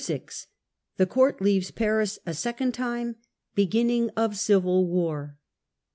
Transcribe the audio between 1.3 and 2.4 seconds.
leaves Paris a